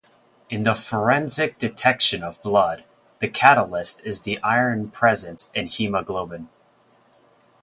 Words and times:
In 0.49 0.63
the 0.63 0.73
forensic 0.73 1.59
detection 1.59 2.23
of 2.23 2.41
blood, 2.41 2.83
the 3.19 3.27
catalyst 3.27 4.01
is 4.03 4.21
the 4.21 4.41
iron 4.41 4.89
present 4.89 5.47
in 5.53 5.67
haemoglobin. 5.67 6.49